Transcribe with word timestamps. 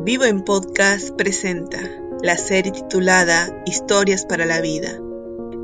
Vivo 0.00 0.24
en 0.24 0.42
Podcast 0.42 1.10
presenta 1.10 1.78
la 2.22 2.36
serie 2.36 2.70
titulada 2.70 3.62
Historias 3.66 4.24
para 4.24 4.46
la 4.46 4.60
Vida, 4.60 4.90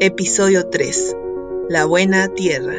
episodio 0.00 0.68
3, 0.70 1.16
La 1.68 1.84
Buena 1.84 2.28
Tierra. 2.28 2.74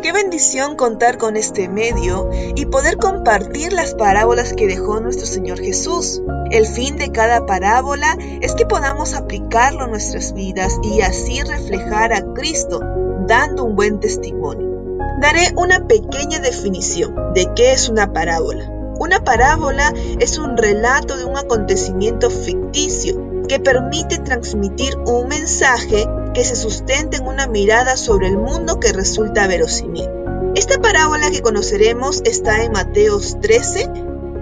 Qué 0.00 0.12
bendición 0.12 0.76
contar 0.76 1.18
con 1.18 1.36
este 1.36 1.68
medio 1.68 2.30
y 2.54 2.66
poder 2.66 2.96
compartir 2.96 3.72
las 3.72 3.94
parábolas 3.94 4.54
que 4.54 4.68
dejó 4.68 5.00
nuestro 5.00 5.26
Señor 5.26 5.58
Jesús. 5.58 6.22
El 6.52 6.64
fin 6.66 6.96
de 6.96 7.10
cada 7.10 7.44
parábola 7.44 8.16
es 8.40 8.54
que 8.54 8.66
podamos 8.66 9.14
aplicarlo 9.14 9.82
a 9.82 9.88
nuestras 9.88 10.32
vidas 10.32 10.78
y 10.84 11.00
así 11.00 11.42
reflejar 11.42 12.12
a 12.12 12.32
Cristo, 12.34 12.80
dando 13.26 13.64
un 13.64 13.74
buen 13.74 13.98
testimonio. 13.98 15.00
Daré 15.20 15.52
una 15.56 15.88
pequeña 15.88 16.38
definición 16.38 17.34
de 17.34 17.52
qué 17.56 17.72
es 17.72 17.88
una 17.88 18.12
parábola. 18.12 18.75
Una 19.06 19.22
parábola 19.22 19.94
es 20.18 20.36
un 20.36 20.56
relato 20.56 21.16
de 21.16 21.24
un 21.24 21.38
acontecimiento 21.38 22.28
ficticio 22.28 23.44
que 23.46 23.60
permite 23.60 24.18
transmitir 24.18 24.96
un 24.96 25.28
mensaje 25.28 26.08
que 26.34 26.42
se 26.42 26.56
sustenta 26.56 27.16
en 27.16 27.28
una 27.28 27.46
mirada 27.46 27.96
sobre 27.96 28.26
el 28.26 28.36
mundo 28.36 28.80
que 28.80 28.92
resulta 28.92 29.46
verosímil. 29.46 30.08
Esta 30.56 30.80
parábola 30.80 31.30
que 31.30 31.40
conoceremos 31.40 32.20
está 32.24 32.64
en 32.64 32.72
Mateos 32.72 33.40
13, 33.40 33.88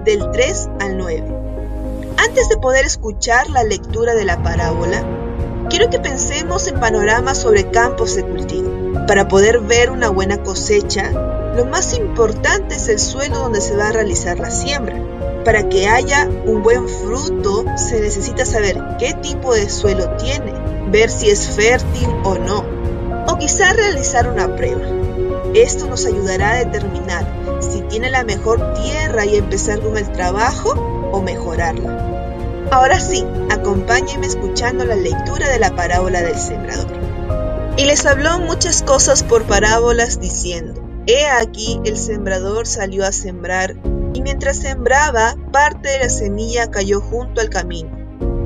del 0.06 0.30
3 0.30 0.68
al 0.80 0.96
9. 0.96 1.24
Antes 2.16 2.48
de 2.48 2.56
poder 2.56 2.86
escuchar 2.86 3.50
la 3.50 3.64
lectura 3.64 4.14
de 4.14 4.24
la 4.24 4.42
parábola, 4.42 5.04
quiero 5.68 5.90
que 5.90 5.98
pensemos 5.98 6.66
en 6.68 6.80
panoramas 6.80 7.36
sobre 7.36 7.70
campos 7.70 8.16
de 8.16 8.22
cultivo. 8.22 9.06
Para 9.06 9.28
poder 9.28 9.60
ver 9.60 9.90
una 9.90 10.08
buena 10.08 10.42
cosecha, 10.42 11.12
lo 11.56 11.64
más 11.66 11.94
importante 11.94 12.74
es 12.74 12.88
el 12.88 12.98
suelo 12.98 13.38
donde 13.38 13.60
se 13.60 13.76
va 13.76 13.88
a 13.88 13.92
realizar 13.92 14.38
la 14.38 14.50
siembra. 14.50 14.96
Para 15.44 15.68
que 15.68 15.86
haya 15.88 16.28
un 16.46 16.62
buen 16.62 16.88
fruto 16.88 17.64
se 17.76 18.00
necesita 18.00 18.44
saber 18.44 18.80
qué 18.98 19.14
tipo 19.14 19.54
de 19.54 19.68
suelo 19.68 20.16
tiene, 20.16 20.52
ver 20.90 21.10
si 21.10 21.30
es 21.30 21.48
fértil 21.48 22.08
o 22.24 22.34
no, 22.36 22.64
o 23.28 23.38
quizá 23.38 23.72
realizar 23.72 24.28
una 24.28 24.56
prueba. 24.56 24.82
Esto 25.54 25.86
nos 25.86 26.06
ayudará 26.06 26.52
a 26.52 26.64
determinar 26.64 27.26
si 27.60 27.82
tiene 27.82 28.10
la 28.10 28.24
mejor 28.24 28.74
tierra 28.74 29.24
y 29.24 29.36
empezar 29.36 29.80
con 29.80 29.96
el 29.96 30.10
trabajo 30.10 30.70
o 31.12 31.20
mejorarla. 31.20 32.14
Ahora 32.70 32.98
sí, 32.98 33.24
acompáñenme 33.50 34.26
escuchando 34.26 34.84
la 34.84 34.96
lectura 34.96 35.48
de 35.48 35.58
la 35.60 35.76
parábola 35.76 36.22
del 36.22 36.36
sembrador. 36.36 36.92
Y 37.76 37.84
les 37.84 38.06
habló 38.06 38.40
muchas 38.40 38.82
cosas 38.82 39.22
por 39.22 39.44
parábolas 39.44 40.20
diciendo, 40.20 40.73
He 41.06 41.26
aquí 41.26 41.80
el 41.84 41.98
sembrador 41.98 42.66
salió 42.66 43.04
a 43.04 43.12
sembrar, 43.12 43.76
y 44.14 44.22
mientras 44.22 44.56
sembraba, 44.56 45.36
parte 45.52 45.90
de 45.90 45.98
la 45.98 46.08
semilla 46.08 46.70
cayó 46.70 47.02
junto 47.02 47.42
al 47.42 47.50
camino, 47.50 47.90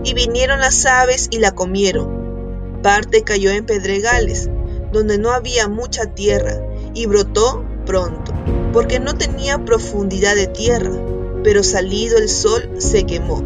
y 0.02 0.12
vinieron 0.12 0.58
las 0.58 0.84
aves 0.84 1.28
y 1.30 1.38
la 1.38 1.52
comieron. 1.52 2.80
Parte 2.82 3.22
cayó 3.22 3.52
en 3.52 3.64
pedregales, 3.64 4.50
donde 4.90 5.18
no 5.18 5.30
había 5.30 5.68
mucha 5.68 6.06
tierra, 6.06 6.60
y 6.94 7.06
brotó 7.06 7.64
pronto, 7.86 8.32
porque 8.72 8.98
no 8.98 9.14
tenía 9.14 9.64
profundidad 9.64 10.34
de 10.34 10.48
tierra, 10.48 10.98
pero 11.44 11.62
salido 11.62 12.18
el 12.18 12.28
sol 12.28 12.68
se 12.78 13.04
quemó, 13.04 13.40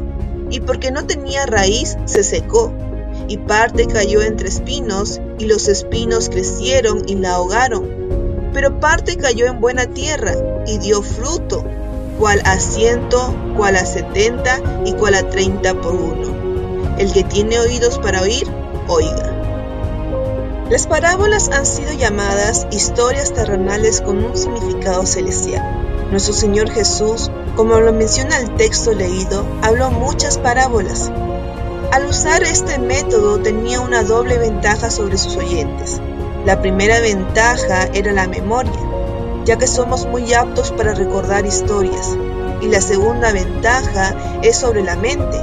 y 0.49 0.61
porque 0.61 0.91
no 0.91 1.05
tenía 1.05 1.45
raíz 1.45 1.99
se 2.07 2.25
secó, 2.25 2.73
y 3.29 3.37
parte 3.37 3.87
cayó 3.89 4.23
entre 4.23 4.49
espinos, 4.49 5.21
y 5.39 5.45
los 5.45 5.69
espinos 5.69 6.31
crecieron 6.31 7.03
y 7.07 7.17
la 7.17 7.35
ahogaron 7.35 8.02
pero 8.63 8.79
parte 8.79 9.17
cayó 9.17 9.47
en 9.47 9.61
buena 9.61 9.87
tierra 9.87 10.35
y 10.69 10.79
dio 10.79 11.03
fruto, 11.03 11.65
cual 12.21 12.41
a 12.45 12.61
ciento, 12.61 13.35
cual 13.57 13.75
a 13.75 13.85
setenta 13.85 14.61
y 14.85 14.93
cual 14.93 15.17
a 15.17 15.29
treinta 15.31 15.75
por 15.75 15.97
uno. 15.97 16.95
El 16.97 17.13
que 17.13 17.25
tiene 17.25 17.59
oídos 17.59 17.99
para 17.99 18.23
oír, 18.23 18.47
oiga. 18.87 20.67
Las 20.71 20.87
parábolas 20.87 21.51
han 21.51 21.67
sido 21.67 21.93
llamadas 21.93 22.69
historias 22.71 23.35
terrenales 23.35 24.01
con 24.01 24.23
un 24.23 24.37
significado 24.37 25.07
celestial. 25.07 26.09
Nuestro 26.13 26.33
Señor 26.33 26.71
Jesús, 26.71 27.33
como 27.57 27.81
lo 27.81 27.93
menciona 27.93 28.39
el 28.39 28.55
texto 28.55 28.93
leído, 28.93 29.45
habló 29.63 29.91
muchas 29.91 30.39
parábolas. 30.39 31.11
Al 31.91 32.07
usar 32.07 32.45
este 32.45 32.79
método 32.79 33.41
tenía 33.41 33.81
una 33.81 34.05
doble 34.05 34.39
ventaja 34.39 34.89
sobre 34.89 35.19
sus 35.19 35.37
oyentes. 35.37 36.01
La 36.45 36.61
primera 36.61 37.01
ventaja 37.01 37.85
era 37.95 38.13
la 38.13 38.27
memoria, 38.27 38.73
ya 39.45 39.59
que 39.59 39.69
somos 39.69 40.07
muy 40.07 40.35
aptos 40.35 40.73
para 40.73 40.93
recordar 40.93 41.47
historias. 41.47 42.17
Y 42.61 42.67
la 42.67 42.81
segunda 42.81 43.33
ventaja 43.33 44.41
es 44.43 44.57
sobre 44.57 44.83
la 44.83 44.97
mente. 44.97 45.39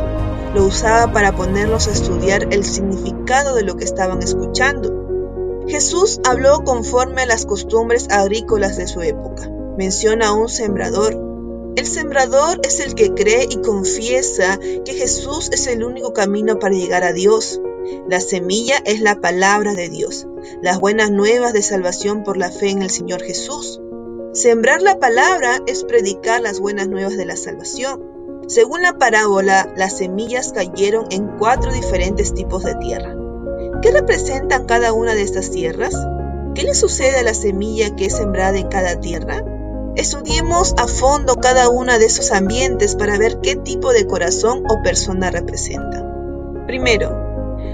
Lo 0.54 0.66
usaba 0.66 1.14
para 1.14 1.32
ponernos 1.32 1.88
a 1.88 1.92
estudiar 1.92 2.48
el 2.52 2.66
significado 2.66 3.56
de 3.56 3.64
lo 3.64 3.78
que 3.78 3.86
estaban 3.86 4.22
escuchando. 4.22 5.64
Jesús 5.70 6.20
habló 6.28 6.66
conforme 6.66 7.22
a 7.22 7.28
las 7.28 7.46
costumbres 7.46 8.10
agrícolas 8.10 8.76
de 8.76 8.88
su 8.88 9.02
época. 9.02 9.50
Menciona 9.78 10.28
a 10.28 10.34
un 10.34 10.50
sembrador. 10.50 11.18
El 11.78 11.86
sembrador 11.86 12.60
es 12.64 12.82
el 12.82 12.94
que 12.94 13.14
cree 13.14 13.48
y 13.50 13.62
confiesa 13.62 14.60
que 14.84 14.94
Jesús 14.94 15.50
es 15.54 15.68
el 15.68 15.86
único 15.86 16.12
camino 16.12 16.60
para 16.60 16.76
llegar 16.76 17.06
a 17.06 17.14
Dios. 17.14 17.62
La 18.08 18.20
semilla 18.20 18.76
es 18.86 19.02
la 19.02 19.22
palabra 19.22 19.74
de 19.74 19.90
Dios, 19.90 20.28
las 20.62 20.80
buenas 20.80 21.12
nuevas 21.12 21.54
de 21.54 21.62
salvación 21.62 22.24
por 22.24 22.38
la 22.38 22.52
fe 22.52 22.70
en 22.70 22.82
el 22.82 22.90
Señor 22.90 23.22
Jesús. 23.22 23.82
Sembrar 24.34 24.82
la 24.82 25.00
palabra 25.00 25.60
es 25.68 25.84
predicar 25.84 26.42
las 26.42 26.60
buenas 26.60 26.88
nuevas 26.88 27.18
de 27.18 27.26
la 27.26 27.36
salvación. 27.36 28.04
Según 28.48 28.82
la 28.82 28.98
parábola, 28.98 29.74
las 29.76 29.98
semillas 29.98 30.54
cayeron 30.54 31.06
en 31.12 31.28
cuatro 31.38 31.72
diferentes 31.72 32.34
tipos 32.34 32.64
de 32.64 32.76
tierra. 32.76 33.16
¿Qué 33.82 33.92
representan 33.92 34.66
cada 34.66 34.94
una 34.94 35.16
de 35.16 35.22
estas 35.22 35.52
tierras? 35.52 35.96
¿Qué 36.56 36.64
le 36.64 36.74
sucede 36.74 37.18
a 37.18 37.24
la 37.24 37.34
semilla 37.34 37.96
que 37.96 38.06
es 38.06 38.18
sembrada 38.18 38.58
en 38.58 38.68
cada 38.68 39.00
tierra? 39.00 39.44
Estudiemos 39.96 40.74
a 40.78 40.88
fondo 40.88 41.36
cada 41.36 41.70
uno 41.70 41.98
de 41.98 42.06
esos 42.06 42.32
ambientes 42.32 42.96
para 42.96 43.18
ver 43.18 43.40
qué 43.42 43.56
tipo 43.56 43.92
de 43.92 44.06
corazón 44.08 44.64
o 44.70 44.82
persona 44.84 45.30
representa. 45.32 46.06
Primero, 46.68 47.29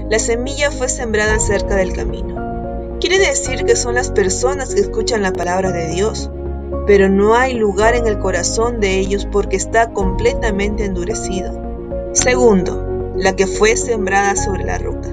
la 0.08 0.18
semilla 0.20 0.70
fue 0.70 0.88
sembrada 0.88 1.40
cerca 1.40 1.74
del 1.74 1.92
camino. 1.92 2.98
Quiere 3.00 3.18
decir 3.18 3.64
que 3.64 3.74
son 3.74 3.94
las 3.94 4.10
personas 4.10 4.74
que 4.74 4.80
escuchan 4.80 5.22
la 5.22 5.32
palabra 5.32 5.72
de 5.72 5.88
Dios, 5.88 6.30
pero 6.86 7.08
no 7.08 7.34
hay 7.34 7.54
lugar 7.54 7.94
en 7.96 8.06
el 8.06 8.18
corazón 8.18 8.80
de 8.80 8.98
ellos 8.98 9.26
porque 9.30 9.56
está 9.56 9.90
completamente 9.90 10.84
endurecido. 10.84 12.10
Segundo, 12.12 13.12
la 13.16 13.34
que 13.34 13.46
fue 13.46 13.76
sembrada 13.76 14.36
sobre 14.36 14.64
la 14.64 14.78
roca. 14.78 15.10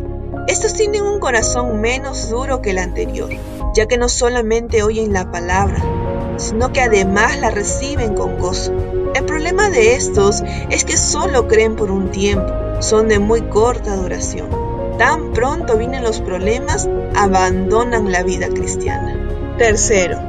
Estos 0.48 0.74
tienen 0.74 1.04
un 1.04 1.20
corazón 1.20 1.82
menos 1.82 2.30
duro 2.30 2.62
que 2.62 2.72
el 2.72 2.78
anterior, 2.78 3.30
ya 3.74 3.88
que 3.88 3.98
no 3.98 4.10
solamente 4.10 4.84
oyen 4.84 5.12
la 5.12 5.32
palabra, 5.32 5.82
sino 6.38 6.72
que 6.72 6.82
además 6.82 7.40
la 7.40 7.50
reciben 7.50 8.14
con 8.14 8.38
gozo. 8.38 8.72
El 9.16 9.26
problema 9.26 9.70
de 9.70 9.96
estos 9.96 10.44
es 10.70 10.86
que 10.86 10.98
solo 10.98 11.48
creen 11.48 11.76
por 11.76 11.92
un 11.92 12.12
tiempo, 12.12 12.52
son 12.80 13.08
de 13.08 13.20
muy 13.20 13.42
corta 13.42 13.96
duración. 13.96 14.63
Tan 14.98 15.34
pronto 15.34 15.78
vienen 15.78 16.04
los 16.04 16.22
problemas, 16.22 16.88
abandonan 17.16 18.12
la 18.12 18.24
vida 18.24 18.48
cristiana. 18.50 19.56
Tercero, 19.58 20.20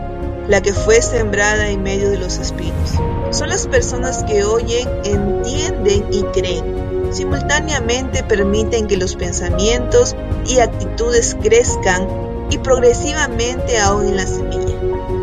la 0.49 0.61
que 0.61 0.73
fue 0.73 1.03
sembrada 1.03 1.69
en 1.69 1.83
medio 1.83 2.11
de 2.11 2.19
los 2.19 2.39
espinos. 2.39 2.93
Son 3.31 3.49
las 3.49 3.67
personas 3.67 4.25
que 4.25 4.45
oyen, 4.45 4.89
entienden 5.05 6.07
y 6.13 6.23
creen. 6.25 7.13
Simultáneamente 7.13 8.23
permiten 8.23 8.87
que 8.87 8.97
los 8.97 9.17
pensamientos 9.17 10.17
y 10.47 10.59
actitudes 10.59 11.37
crezcan 11.43 12.09
y 12.51 12.59
progresivamente 12.59 13.79
ahoguen 13.79 14.17
la 14.17 14.27
semilla. 14.27 14.75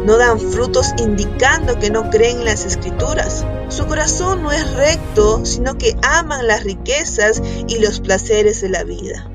No 0.05 0.17
dan 0.17 0.39
frutos 0.39 0.87
indicando 0.97 1.79
que 1.79 1.91
no 1.91 2.09
creen 2.09 2.39
en 2.39 2.45
las 2.45 2.65
escrituras. 2.65 3.45
Su 3.69 3.85
corazón 3.85 4.41
no 4.41 4.51
es 4.51 4.73
recto, 4.73 5.45
sino 5.45 5.77
que 5.77 5.95
aman 6.01 6.47
las 6.47 6.63
riquezas 6.63 7.41
y 7.67 7.79
los 7.79 7.99
placeres 7.99 8.61
de 8.61 8.69
la 8.69 8.83
vida. 8.83 9.30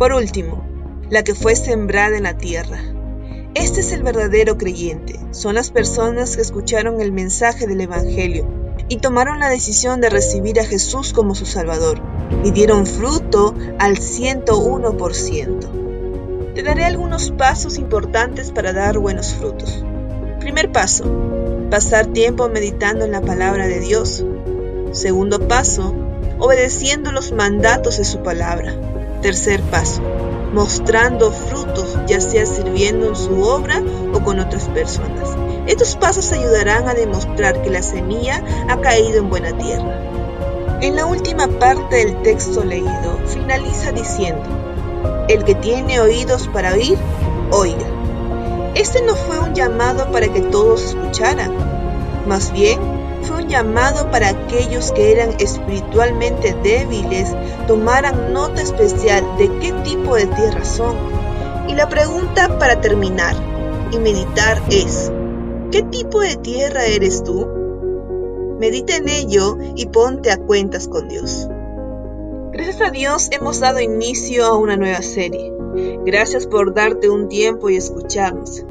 Por 0.00 0.12
último, 0.14 0.64
la 1.10 1.22
que 1.24 1.34
fue 1.34 1.54
sembrada 1.54 2.16
en 2.16 2.22
la 2.22 2.38
tierra. 2.38 2.78
Este 3.54 3.80
es 3.80 3.92
el 3.92 4.02
verdadero 4.02 4.56
creyente. 4.56 5.20
Son 5.32 5.56
las 5.56 5.70
personas 5.70 6.36
que 6.36 6.40
escucharon 6.40 7.02
el 7.02 7.12
mensaje 7.12 7.66
del 7.66 7.82
Evangelio 7.82 8.46
y 8.88 8.96
tomaron 8.96 9.40
la 9.40 9.50
decisión 9.50 10.00
de 10.00 10.08
recibir 10.08 10.58
a 10.58 10.64
Jesús 10.64 11.12
como 11.12 11.34
su 11.34 11.44
Salvador 11.44 12.00
y 12.44 12.50
dieron 12.50 12.86
fruto 12.86 13.54
al 13.78 13.98
101%. 13.98 16.54
Te 16.54 16.62
daré 16.62 16.86
algunos 16.86 17.30
pasos 17.32 17.76
importantes 17.76 18.52
para 18.52 18.72
dar 18.72 18.98
buenos 18.98 19.34
frutos. 19.34 19.84
Primer 20.40 20.72
paso, 20.72 21.04
pasar 21.70 22.06
tiempo 22.06 22.48
meditando 22.48 23.04
en 23.04 23.12
la 23.12 23.20
palabra 23.20 23.66
de 23.66 23.80
Dios. 23.80 24.24
Segundo 24.92 25.46
paso, 25.46 25.94
obedeciendo 26.38 27.12
los 27.12 27.32
mandatos 27.32 27.98
de 27.98 28.06
su 28.06 28.22
palabra. 28.22 28.89
Tercer 29.22 29.60
paso, 29.64 30.00
mostrando 30.54 31.30
frutos, 31.30 31.98
ya 32.06 32.20
sea 32.20 32.46
sirviendo 32.46 33.08
en 33.08 33.16
su 33.16 33.42
obra 33.42 33.82
o 34.14 34.20
con 34.20 34.38
otras 34.38 34.64
personas. 34.68 35.36
Estos 35.66 35.94
pasos 35.96 36.32
ayudarán 36.32 36.88
a 36.88 36.94
demostrar 36.94 37.60
que 37.62 37.70
la 37.70 37.82
semilla 37.82 38.42
ha 38.68 38.80
caído 38.80 39.18
en 39.18 39.28
buena 39.28 39.52
tierra. 39.58 40.00
En 40.80 40.96
la 40.96 41.04
última 41.04 41.46
parte 41.48 41.96
del 41.96 42.22
texto 42.22 42.64
leído, 42.64 43.20
finaliza 43.26 43.92
diciendo, 43.92 44.42
el 45.28 45.44
que 45.44 45.54
tiene 45.54 46.00
oídos 46.00 46.48
para 46.48 46.72
oír, 46.72 46.96
oiga. 47.50 47.86
Este 48.74 49.02
no 49.02 49.14
fue 49.14 49.38
un 49.38 49.54
llamado 49.54 50.10
para 50.10 50.28
que 50.28 50.40
todos 50.40 50.82
escucharan, 50.82 51.52
más 52.26 52.52
bien 52.52 52.80
fue 53.22 53.42
un 53.42 53.48
llamado 53.48 54.10
para 54.10 54.28
aquellos 54.28 54.92
que 54.92 55.12
eran 55.12 55.34
espiritualmente 55.38 56.54
débiles 56.62 57.34
tomaran 57.66 58.32
nota 58.32 58.62
especial 58.62 59.24
de 59.38 59.48
qué 59.58 59.72
tipo 59.84 60.14
de 60.14 60.26
tierra 60.26 60.64
son. 60.64 60.96
Y 61.68 61.74
la 61.74 61.88
pregunta 61.88 62.58
para 62.58 62.80
terminar 62.80 63.34
y 63.92 63.98
meditar 63.98 64.62
es, 64.70 65.12
¿qué 65.70 65.82
tipo 65.82 66.20
de 66.20 66.36
tierra 66.36 66.86
eres 66.86 67.22
tú? 67.22 67.46
Medita 68.58 68.96
en 68.96 69.08
ello 69.08 69.56
y 69.74 69.86
ponte 69.86 70.30
a 70.30 70.36
cuentas 70.36 70.88
con 70.88 71.08
Dios. 71.08 71.48
Gracias 72.52 72.80
a 72.80 72.90
Dios 72.90 73.28
hemos 73.30 73.60
dado 73.60 73.80
inicio 73.80 74.44
a 74.44 74.56
una 74.56 74.76
nueva 74.76 75.02
serie. 75.02 75.52
Gracias 76.04 76.46
por 76.46 76.74
darte 76.74 77.08
un 77.08 77.28
tiempo 77.28 77.70
y 77.70 77.76
escucharnos. 77.76 78.64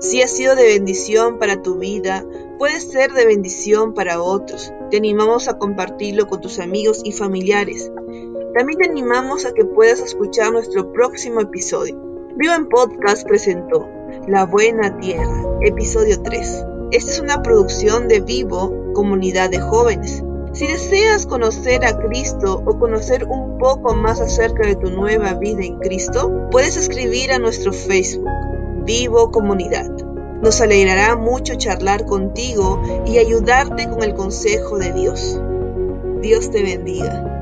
Si 0.00 0.22
ha 0.22 0.28
sido 0.28 0.54
de 0.54 0.64
bendición 0.66 1.38
para 1.38 1.60
tu 1.60 1.76
vida, 1.76 2.24
puede 2.58 2.80
ser 2.80 3.12
de 3.12 3.26
bendición 3.26 3.94
para 3.94 4.22
otros. 4.22 4.72
Te 4.90 4.96
animamos 4.96 5.48
a 5.48 5.58
compartirlo 5.58 6.26
con 6.26 6.40
tus 6.40 6.58
amigos 6.58 7.00
y 7.04 7.12
familiares. 7.12 7.90
También 8.54 8.78
te 8.78 8.88
animamos 8.88 9.44
a 9.44 9.52
que 9.52 9.64
puedas 9.64 10.00
escuchar 10.00 10.52
nuestro 10.52 10.92
próximo 10.92 11.40
episodio. 11.40 12.00
Viva 12.36 12.54
en 12.54 12.68
Podcast 12.68 13.26
presentó 13.26 13.88
La 14.28 14.46
Buena 14.46 14.96
Tierra, 14.98 15.44
episodio 15.62 16.20
3. 16.22 16.64
Esta 16.92 17.10
es 17.10 17.20
una 17.20 17.42
producción 17.42 18.08
de 18.08 18.20
Vivo, 18.20 18.92
comunidad 18.94 19.50
de 19.50 19.60
jóvenes. 19.60 20.22
Si 20.52 20.68
deseas 20.68 21.26
conocer 21.26 21.84
a 21.84 21.98
Cristo 21.98 22.62
o 22.64 22.78
conocer 22.78 23.24
un 23.24 23.58
poco 23.58 23.94
más 23.94 24.20
acerca 24.20 24.68
de 24.68 24.76
tu 24.76 24.90
nueva 24.90 25.34
vida 25.34 25.64
en 25.64 25.80
Cristo, 25.80 26.48
puedes 26.52 26.76
escribir 26.76 27.32
a 27.32 27.40
nuestro 27.40 27.72
Facebook, 27.72 28.28
Vivo 28.84 29.32
Comunidad. 29.32 30.03
Nos 30.42 30.60
alegrará 30.60 31.16
mucho 31.16 31.54
charlar 31.54 32.04
contigo 32.04 32.80
y 33.06 33.18
ayudarte 33.18 33.88
con 33.88 34.02
el 34.02 34.14
consejo 34.14 34.78
de 34.78 34.92
Dios. 34.92 35.40
Dios 36.20 36.50
te 36.50 36.62
bendiga. 36.62 37.33